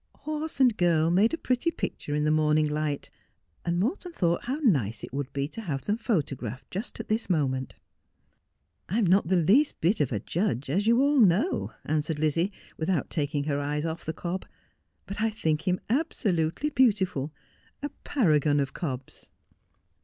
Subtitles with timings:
[0.21, 3.11] Horse and girl made a pretty picture in the morning light;
[3.63, 7.07] and Morton thought how nice it would be to have them photo graphed just at
[7.07, 7.75] this moment.'
[8.89, 13.11] I'm not the least bit of a judge, as you all know,' answered Lizzie, without
[13.11, 14.47] taking her eyes off the cob,'
[15.05, 17.31] but I think him absolutely beautiful—
[17.83, 19.29] a paragon of cobs.'